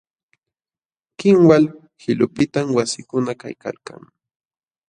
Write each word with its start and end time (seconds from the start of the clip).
Kinwal 1.17 1.63
qilupiqtam 1.99 2.67
wasikuna 2.77 3.31
kaykalkan. 3.41 4.01